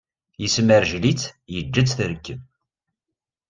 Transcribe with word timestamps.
Yesmerjgel-itt, 0.41 1.21
yeǧǧa-tt 1.53 1.95
trekkem. 1.99 2.39